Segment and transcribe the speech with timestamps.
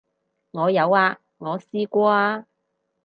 [0.49, 2.47] 我有啊，我試過啊